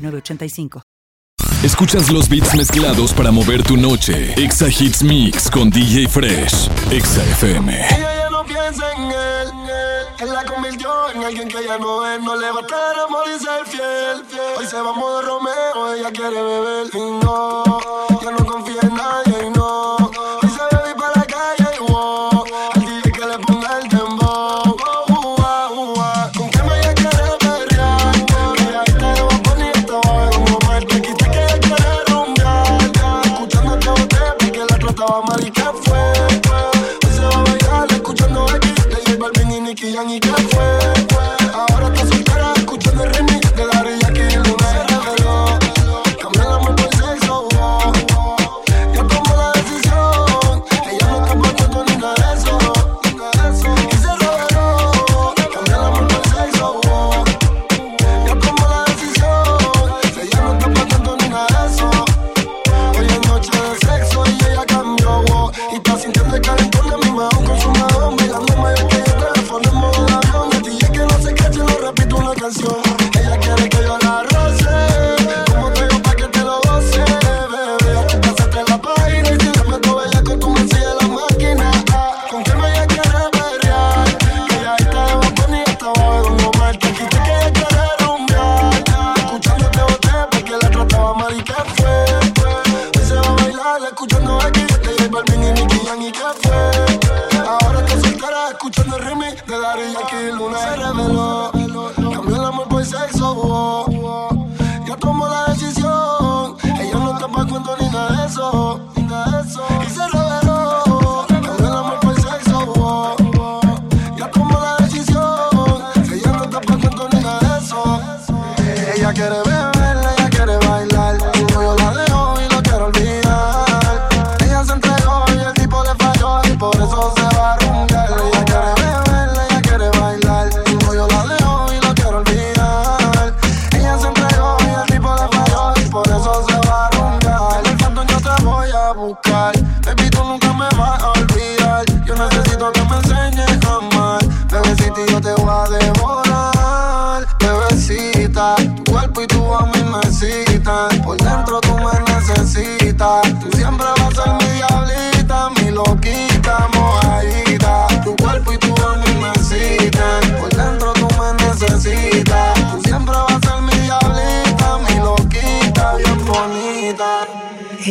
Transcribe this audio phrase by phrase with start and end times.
[0.00, 0.82] 5985.
[1.62, 4.32] Escuchas los beats mezclados para mover tu noche.
[4.42, 6.70] Exa Hits Mix con DJ Fresh.
[6.90, 7.74] Exa FM.
[7.74, 9.48] Ella ya no piensa en él.
[10.20, 12.22] Él la convirtió en alguien que ya no es.
[12.22, 14.42] No le va a estar amor y ser fiel, fiel.
[14.58, 15.94] Hoy se va a modo Romeo.
[15.94, 18.09] Ella quiere beber y no.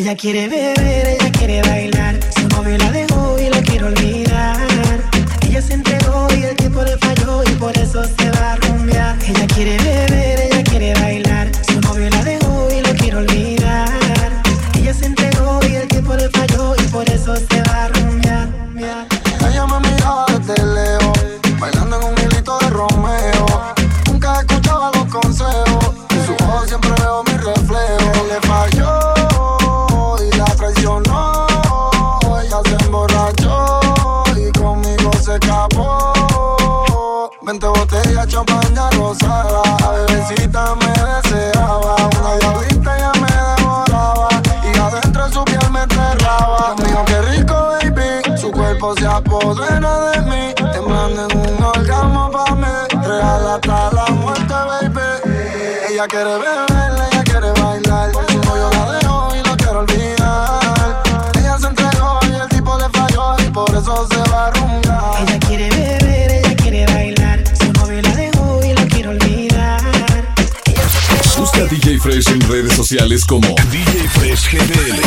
[0.10, 2.20] Ella quiere beber, ella quiere bailar.
[2.34, 3.09] Se mueve la de
[72.10, 75.00] Fresh en redes sociales como DJ Fresh GDL.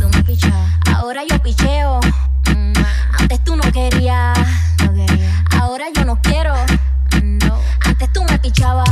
[0.00, 2.00] Tú me pichabas, ahora yo picheo.
[2.48, 2.72] Mm,
[3.20, 4.36] antes tú no querías,
[5.52, 6.54] ahora yo no quiero.
[7.22, 7.56] No.
[7.84, 8.88] Antes tú me pichabas,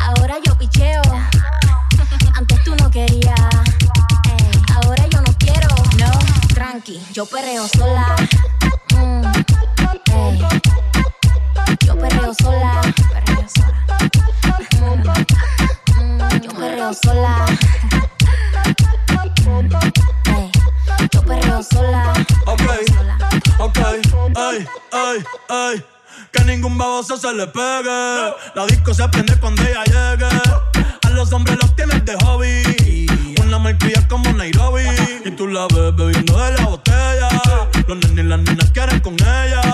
[0.00, 1.02] ahora yo picheo.
[2.34, 3.38] Antes tú no querías,
[4.74, 5.68] ahora yo no quiero.
[6.00, 6.10] No,
[6.52, 8.16] tranqui, yo perreo sola.
[16.86, 17.46] Perreo sola.
[21.12, 22.12] yo perreo sola.
[22.46, 22.62] Ok,
[23.58, 23.78] ok,
[24.36, 25.84] ay, ay, ay.
[26.30, 28.34] Que ningún baboso se le pegue.
[28.54, 30.28] La disco se prende cuando ella llegue.
[31.02, 33.06] A los hombres los tienes de hobby.
[33.42, 34.84] Una malcria como Nairobi.
[35.24, 37.28] Y tú la ves bebiendo de la botella.
[37.88, 39.65] Los nenes y las niñas quieren con ella.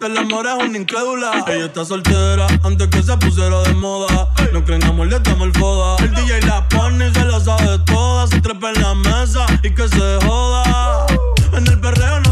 [0.00, 1.44] Del amor es una incrédula.
[1.46, 4.30] Ella está soltera antes que se pusiera de moda.
[4.50, 6.02] No creen amor, le damos el foda.
[6.02, 8.26] El DJ la pone y se la sabe toda.
[8.26, 11.06] Se trepa en la mesa y que se joda.
[11.52, 12.29] En el perreo no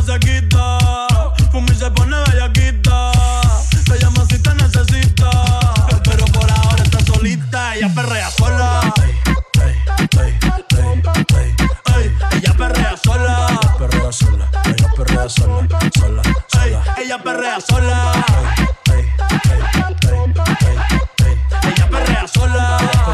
[17.59, 18.13] perrea sola.
[21.63, 22.79] Ella perrea sola.
[22.81, 23.07] Ella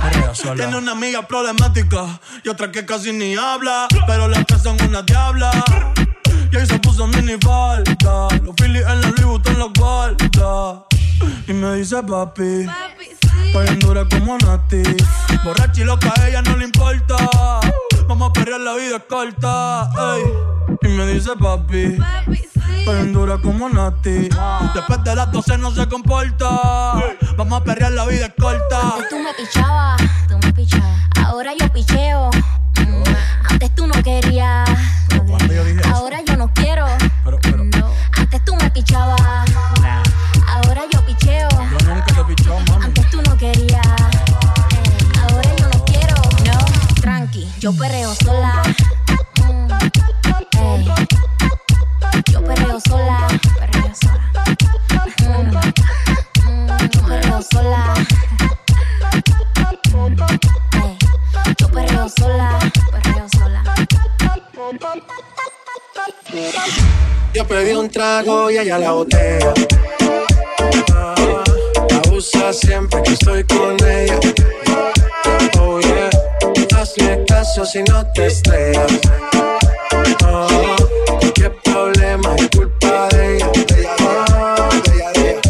[0.00, 0.56] perrea sola.
[0.56, 3.88] Tiene una amiga problemática y otra que casi ni habla.
[4.06, 5.50] Pero las tres son una diabla.
[6.52, 8.28] Y ahí se puso mini falta.
[8.42, 10.84] Los Phillies en la Louis Vuitton los guarda.
[11.46, 12.66] Y me dice papi.
[13.46, 14.82] Estoy en dura como Nati.
[15.44, 17.16] Borracha y loca, a ella no le importa.
[18.08, 19.90] Vamos a perrear, la vida es corta.
[20.14, 20.22] ey.
[20.82, 21.98] Y me dice papi.
[22.78, 24.28] Estoy en dura como Nati.
[24.74, 26.48] Después de las 12 no se comporta.
[27.36, 28.80] Vamos a perrear, la vida es corta.
[28.80, 31.00] Antes tú me pichabas, tú me pichabas.
[31.24, 32.30] Ahora yo picheo.
[47.66, 48.62] Yo perreo sola.
[49.42, 49.68] Mm.
[52.30, 53.26] Yo perreo sola.
[53.58, 54.30] Perreo sola.
[55.18, 55.50] Mm,
[56.46, 57.94] mm, yo perreo sola.
[61.58, 62.58] Yo perreo sola.
[67.34, 69.54] Yo pedí un trago y ella la botella.
[70.94, 71.42] Ah,
[71.90, 74.20] la usa siempre que estoy con ella.
[76.96, 79.00] Hazle caso si no te estrellas.
[80.24, 80.76] Ah,
[81.34, 83.50] qué problema es culpa de ella.
[85.14, 85.40] Ella.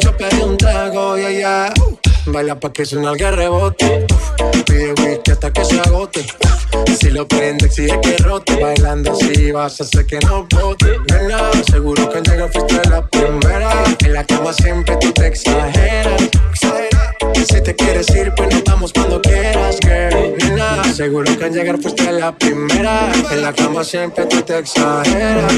[0.00, 4.06] Yo pedí un trago y ella uh, baila pa' que suena el rebote.
[4.66, 6.26] Pide whisky hasta que se agote.
[6.98, 8.56] Si lo prende, exige que rote.
[8.60, 10.98] Bailando así vas a hacer que no bote.
[11.10, 13.84] Nena, seguro que al llegar fuiste la primera.
[14.04, 16.22] En la cama siempre tú te exageras.
[17.44, 20.94] Si te quieres ir, pues nos vamos cuando quieras, girl.
[20.94, 23.12] Seguro que al llegar fuiste la primera.
[23.30, 25.52] En la cama siempre tú te exageras.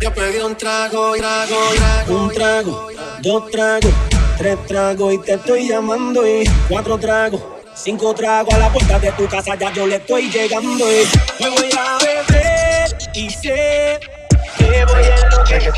[0.00, 2.24] Yo pedí un trago, trago, trago.
[2.24, 2.88] Un trago,
[3.22, 3.92] dos tragos,
[4.36, 7.40] tres tragos y te estoy llamando y cuatro tragos,
[7.74, 11.04] cinco tragos a la puerta de tu casa ya yo le estoy llegando y
[11.40, 14.00] me voy a beber y sé
[14.76, 15.72] enloquecer.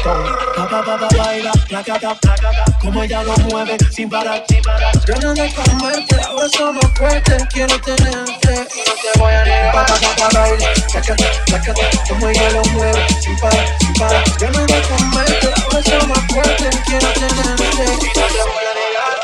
[0.57, 4.93] Pa pa pa pa baila, placata, placata, como ella lo mueve sin parar, sin parar.
[5.07, 9.73] Ganas de comerte, ahora somos fuertes, quiero tenerte y no te voy a negar.
[9.75, 14.25] Pa, pa, pa, pa, baila, sácate, sácate, como ella lo mueve, sin parar, sin parar.
[14.41, 19.15] Ganas de comerte, ahora somos fuertes, quiero tenerte y no te voy a negar.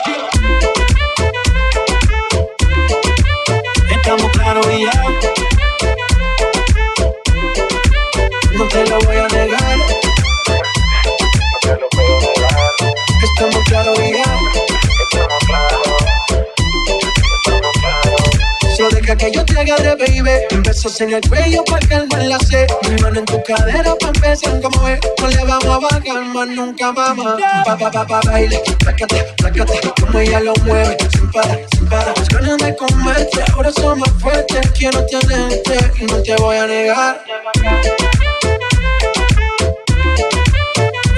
[3.90, 4.92] Estamos claros y ya,
[8.56, 9.39] No te lo voy a negar.
[13.40, 14.25] Estamos claros y ya.
[18.76, 20.61] Solo deja que yo te agarre, baby.
[20.62, 22.66] Besos en el cuello para calmar la sed.
[22.90, 25.00] Mi mano en tu cadera para empezar como es.
[25.23, 27.38] No le vamos a bajar más nunca, mamá.
[27.64, 28.62] Pa, pa, pa, pa, baile.
[28.78, 29.80] Plácate, plácate.
[29.99, 30.99] Como ella lo mueve.
[31.11, 32.12] Sin parar, sin parar.
[32.18, 33.42] Las ganas de comerte.
[33.54, 34.70] Ahora somos fuertes.
[34.73, 37.25] Quiero tenerte y no te voy a negar.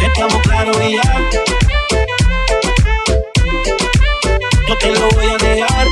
[0.06, 1.51] estamos claros y ya.
[4.72, 5.86] No te lo voy a negar.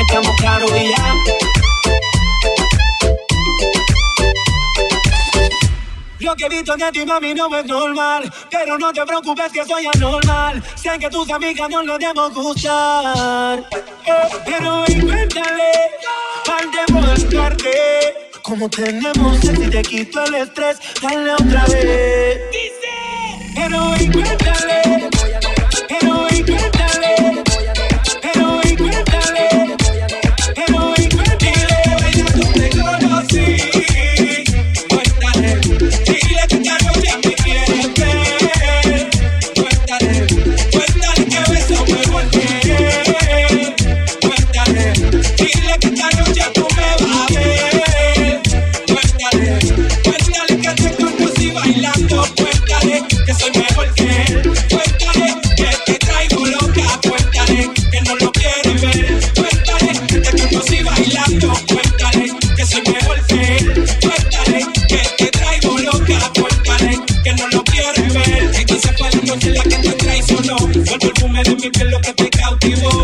[0.00, 1.14] Estamos claros y ya.
[6.20, 8.32] Lo que he visto de ti, mami, no es normal.
[8.48, 10.62] Pero no te preocupes que soy anormal.
[10.76, 13.58] Sé que tus amigas no le debo gustar.
[13.58, 14.12] Eh,
[14.44, 15.72] pero invéntale,
[16.92, 17.70] por parte.
[18.40, 22.40] Como tenemos sexo y te quito el estrés, dale otra vez.
[22.52, 25.13] Dice, pero invéntale,
[72.82, 73.03] we.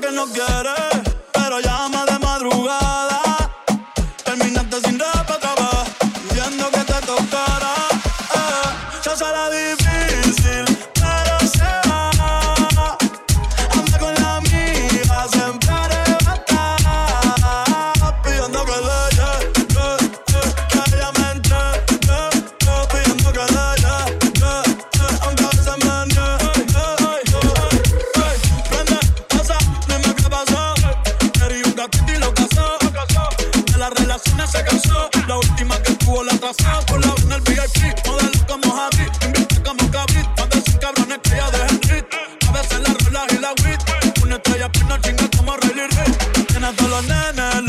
[0.00, 0.74] que no quiere,
[1.32, 2.07] pero llama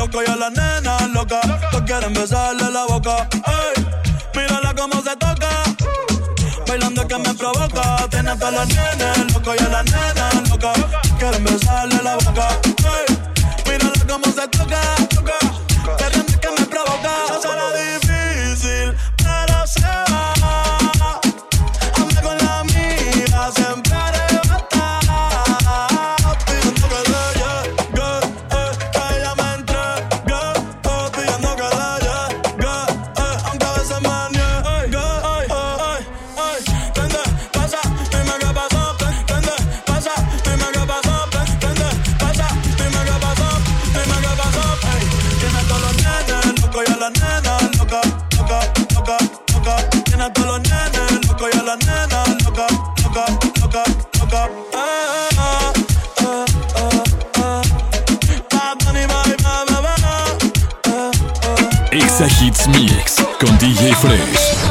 [0.10, 1.42] locos y a las nenas locas.
[1.72, 3.28] Todos quieren besarle la boca.
[3.46, 3.86] Ey,
[4.36, 5.50] mírala cómo se toca.
[6.68, 8.08] Bailando que me provoca.
[8.10, 10.78] Tiene a todos los nenes locos y a las nenas locas.
[11.18, 12.48] Quieren besarle la boca.
[12.66, 13.18] Ey,
[13.66, 14.82] mírala cómo se toca.
[15.16, 16.19] toca.
[64.02, 64.69] Con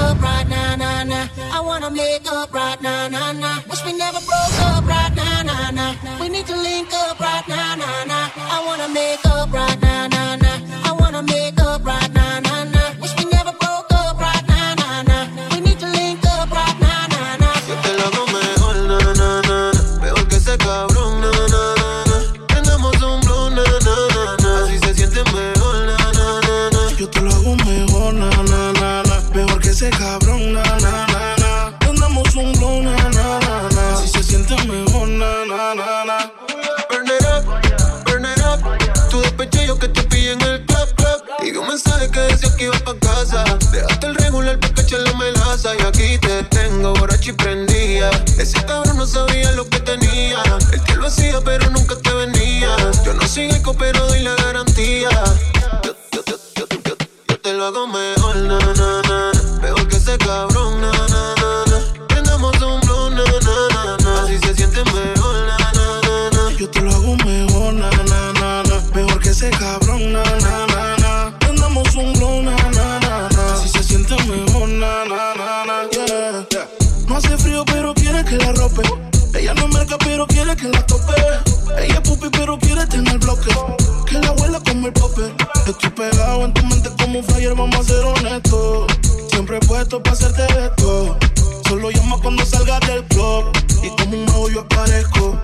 [92.88, 95.38] Y como un mago yo aparezco.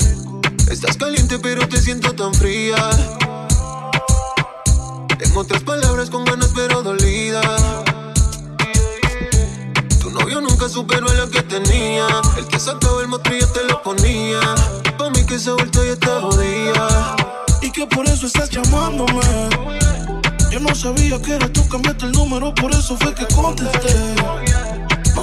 [0.70, 2.76] Estás caliente pero te siento tan fría.
[5.20, 7.42] En otras palabras con ganas pero dolida.
[10.00, 12.06] Tu novio nunca superó a la que tenía.
[12.38, 14.40] El que sacaba el motrillo te lo ponía.
[14.96, 17.16] Pa' mí que se ha vuelto y está jodida.
[17.60, 19.20] Y que por eso estás llamándome.
[20.50, 24.14] Yo no sabía que eras tú, cambiaste el número, por eso fue que contesté.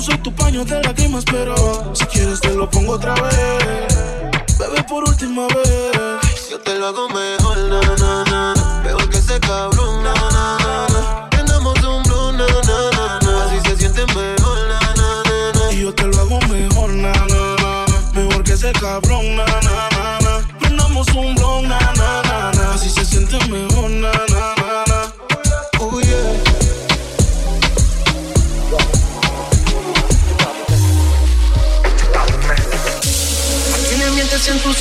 [0.02, 1.54] No soy tu paño de lágrimas, pero
[1.94, 4.34] si quieres te lo pongo otra vez.
[4.58, 6.50] Bebé, por última vez.
[6.50, 8.82] Yo te lo hago mejor, na, na, na.
[8.82, 11.30] Peor que ese cabrón, na, na, na, na.
[11.30, 13.46] Prendamos un blow, na, na, na, na.
[13.46, 15.72] Así se siente mejor, na, na, na, na.
[15.72, 17.86] Y yo te lo hago mejor, na, na, na.
[18.16, 20.58] Mejor que ese cabrón, na, na, na, na.
[20.58, 22.74] Prendamos un blon, na, na, na, na.
[22.74, 24.31] Así se siente mejor, na, na,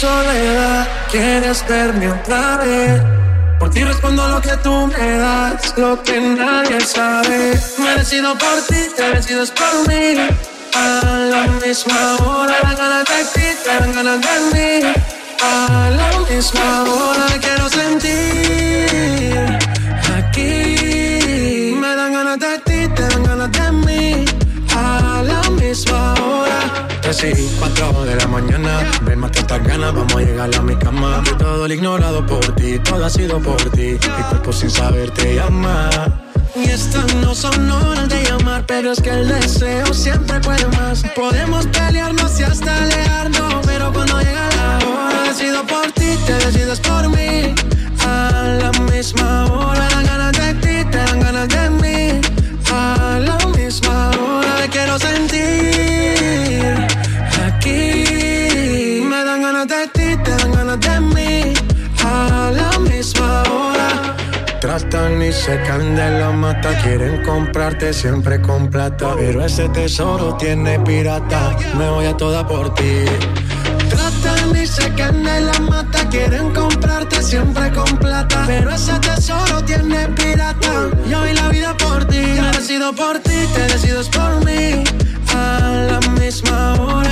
[0.01, 3.03] soledad, quieres verme otra vez.
[3.59, 7.61] Por ti respondo lo que tú me das, lo que nadie sabe.
[7.79, 10.17] Merecido por ti, te decides por mí.
[10.75, 11.03] A
[11.35, 14.71] la misma hora, dan ganas de ti, te dan ganas de mí.
[15.43, 19.59] A la misma hora, quiero sentir
[27.23, 31.23] y cuatro de la mañana, ven más estas ganas, vamos a llegar a mi cama.
[31.25, 33.99] De todo el ignorado por ti, todo ha sido por ti.
[34.01, 35.91] Mi cuerpo sin saber te llama.
[36.57, 41.03] Y estas no son horas de llamar, pero es que el deseo siempre puede más.
[41.15, 43.67] Podemos pelearnos y hasta alejarnos,
[65.41, 69.15] se caen de la mata, quieren comprarte siempre con plata.
[69.17, 73.05] Pero ese tesoro tiene pirata, me voy a toda por ti.
[73.89, 78.45] Tratan y se caen de la mata, quieren comprarte siempre con plata.
[78.47, 80.91] Pero ese tesoro tiene pirata.
[81.09, 84.85] Yo doy la vida por ti, yo decido por ti, te por mí.
[85.35, 87.10] A la misma hora,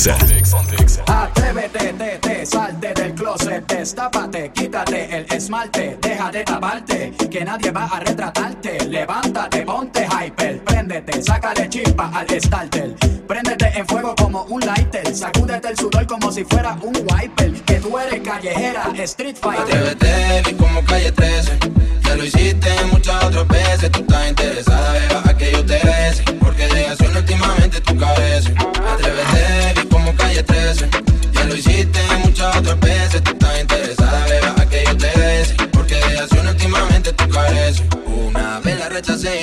[0.00, 1.02] Ponte Exa.
[1.06, 7.70] Atrévete, te, te, salte del closet, destápate, quítate el esmalte, deja de taparte, que nadie
[7.70, 8.78] va a retratarte.
[8.88, 12.94] Levántate, ponte hyper, préndete, sácale chispa al starter.
[13.28, 17.52] Préndete en fuego como un lighter, sacúdete el sudor como si fuera un wiper.
[17.64, 19.64] Que tú eres callejera, street fighter.
[19.64, 21.58] Atrévete, vi como calle 13.
[22.04, 23.92] Ya lo hiciste muchas otras veces.
[23.92, 26.22] Tú estás interesada, beba, a que yo te bese.
[26.40, 28.54] Porque de acción últimamente tú careces.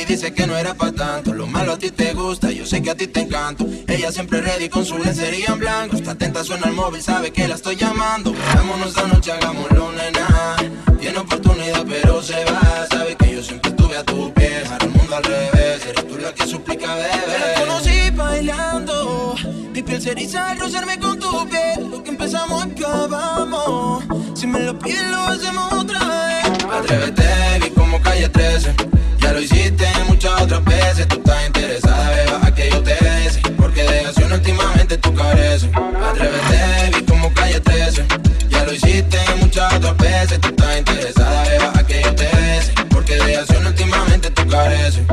[0.08, 1.34] Dice que no era para tanto.
[1.34, 3.66] Lo malo a ti te gusta, yo sé que a ti te encanto.
[3.88, 5.98] Ella siempre ready con su lencería en blanco.
[5.98, 8.34] Está atenta, suena el móvil, sabe que la estoy llamando.
[8.56, 10.56] Vámonos esta noche, hagámoslo, nena.
[11.00, 12.88] Tiene oportunidad, pero se va.
[12.90, 14.64] Sabe que yo siempre estuve a tu pie.
[14.68, 17.54] Para el mundo al revés, eres tú la que suplica, bebé.
[17.56, 19.36] Te conocí bailando,
[19.74, 21.90] mi piel se eriza al rozarme con tu piel.
[21.92, 24.04] Lo que empezamos acabamos.
[24.34, 26.66] Si me lo pides lo hacemos otra vez.
[26.72, 27.24] Atrévete,
[27.62, 28.97] vi como calle 13.
[29.28, 33.38] Ya lo hiciste muchas otras veces, tú estás interesada, beba, a que yo te des.
[33.58, 35.70] Porque de acción últimamente tú careces.
[35.76, 38.06] Atrévete, vi como calle 13.
[38.48, 42.72] Ya lo hiciste muchas otras veces, tú estás interesada, beba, a que yo te des.
[42.90, 45.04] Porque de acción últimamente tú careces.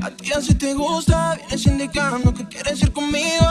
[0.00, 3.46] A ti así te gusta, vienes indicando que quieres ir conmigo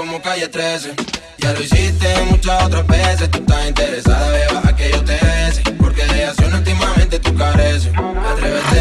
[0.00, 0.94] como calle 13.
[1.38, 3.30] Ya lo hiciste muchas otras veces.
[3.30, 5.62] Tú estás interesada, beba, a que yo te bese.
[5.78, 7.92] Porque de acción últimamente tú careces.
[8.32, 8.79] Atrévete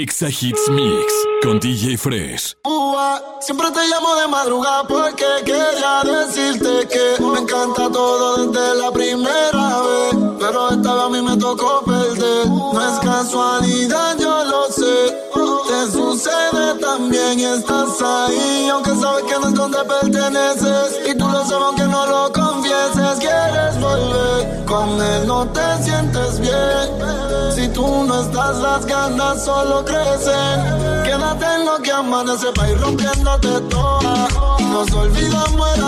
[0.00, 2.56] Exa Hits Mix con DJ Fresh.
[2.64, 8.90] Uva, siempre te llamo de madrugada porque quería decirte que me encanta todo desde la
[8.92, 10.16] primera vez.
[10.40, 12.46] Pero esta vez a mí me tocó perder.
[12.46, 15.18] No es casualidad, yo lo sé.
[15.68, 18.70] Te sucede también, estás ahí.
[18.72, 20.98] Aunque sabes que no es donde perteneces.
[21.10, 23.18] Y tú lo sabes aunque no lo confieses.
[23.18, 24.39] Quieres volver
[24.70, 26.88] con él no te sientes bien.
[27.54, 31.02] Si tú no estás, las ganas solo crecen.
[31.02, 34.28] Quédate en lo que amanece, va ir rompiéndote toda.
[34.60, 35.78] Y nos olvidamos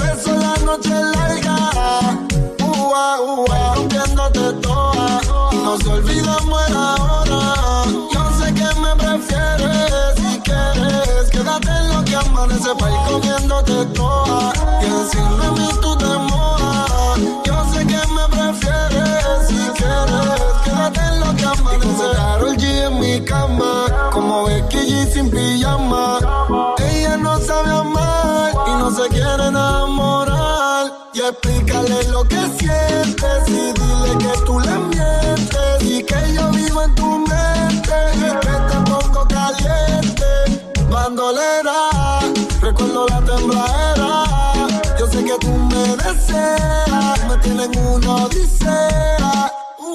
[0.00, 1.11] es la noche
[46.12, 49.50] Me tienen una odisea.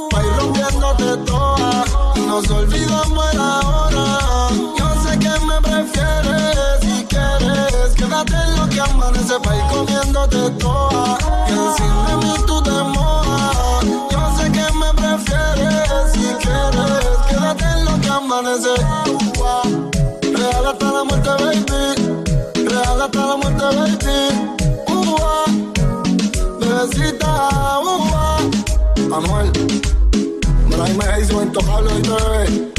[0.09, 1.85] Pa' ir rompiéndote toa.
[2.15, 4.49] Y nos olvidamos de la.
[4.79, 6.79] Yo sé que me prefieres.
[6.81, 9.39] Si quieres, quédate en lo que amanece.
[9.43, 11.17] Pa' ir comiéndote toa.
[11.45, 13.85] Que encima de mí tú te mojas.
[14.09, 16.13] Yo sé que me prefieres.
[16.13, 18.73] Si quieres, quédate en lo que amanece.
[20.33, 22.69] Real hasta la muerte, baby.
[22.69, 24.56] Real hasta la muerte, baby
[26.77, 28.37] necesita bomba.
[29.15, 29.51] Anuel,
[30.69, 32.71] Mariah me hizo intocable hoy, bebé.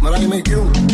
[0.00, 0.93] Mariah me Q.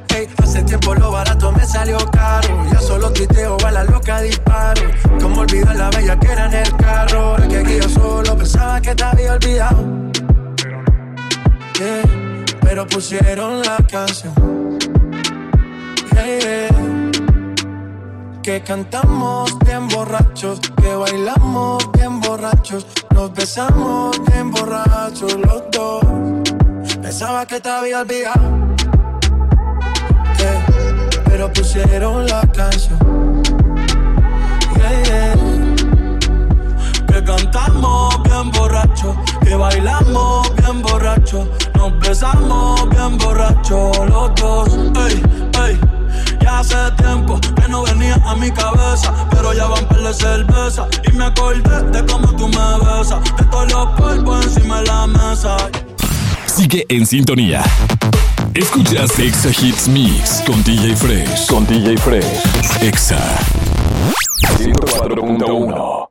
[0.41, 2.65] Hace tiempo lo barato me salió caro.
[2.71, 4.81] Ya solo tuiteo, a la loca disparo.
[5.19, 7.19] Como olvidar la bella que era en el carro.
[7.19, 9.85] Ahora que aquí yo solo pensaba que te había olvidado.
[12.61, 14.33] Pero pusieron la canción.
[18.43, 26.03] Que cantamos bien borrachos, que bailamos bien borrachos, nos besamos bien borrachos los dos.
[27.01, 28.70] Pensaba que te había olvidado,
[31.31, 32.99] pero pusieron la canción.
[37.07, 44.69] Que cantamos bien borrachos, que bailamos bien borrachos, nos besamos bien borrachos los dos.
[45.07, 45.23] Ey,
[45.63, 45.79] ey,
[46.41, 50.87] ya hace tiempo que no venía a mi cabeza, pero ya van par de cerveza
[51.09, 55.07] y me acordé de cómo tú me besas, de todos los polvos encima de la
[55.07, 55.57] mesa.
[56.53, 57.63] Sigue en sintonía.
[58.53, 61.47] Escuchas Exa Hits Mix con DJ Fresh.
[61.47, 62.83] Con DJ Fresh.
[62.83, 63.39] Exa
[64.57, 66.10] 104.1.